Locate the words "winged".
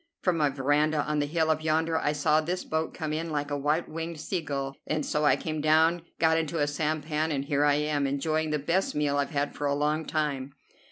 3.87-4.19